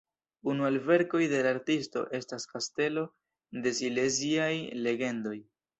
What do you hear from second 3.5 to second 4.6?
de Sileziaj